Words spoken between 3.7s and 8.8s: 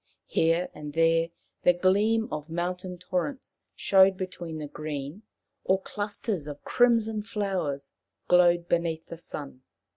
showed between the green, or clusters of crimson flowers glowed